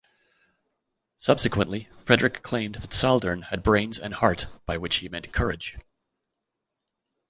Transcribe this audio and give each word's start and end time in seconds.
Subsequently, 1.19 1.87
Frederick 2.05 2.41
claimed 2.41 2.73
that 2.81 2.89
Saldern 2.91 3.49
had 3.49 3.61
brains 3.61 3.99
and 3.99 4.15
heart, 4.15 4.47
by 4.65 4.75
which 4.75 4.95
he 4.95 5.09
meant 5.09 5.31
courage. 5.31 5.77